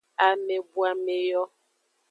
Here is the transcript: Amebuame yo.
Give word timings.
Amebuame 0.27 1.17
yo. 1.31 1.43